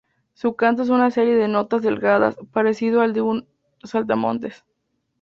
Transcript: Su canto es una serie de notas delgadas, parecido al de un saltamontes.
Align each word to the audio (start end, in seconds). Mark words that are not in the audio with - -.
Su 0.33 0.55
canto 0.55 0.81
es 0.81 0.89
una 0.89 1.11
serie 1.11 1.35
de 1.35 1.47
notas 1.47 1.83
delgadas, 1.83 2.35
parecido 2.51 3.01
al 3.01 3.13
de 3.13 3.21
un 3.21 3.47
saltamontes. 3.83 4.65